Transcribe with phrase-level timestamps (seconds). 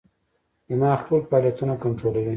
[0.67, 2.29] دماغ ټول فعالیتونه کنټرولوي.